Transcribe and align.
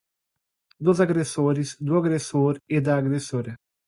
dos 0.79 0.99
agressores, 0.99 1.79
do 1.79 1.95
agressor 1.95 2.57
e 2.67 2.81
da 2.81 2.97
agressora 2.97 3.55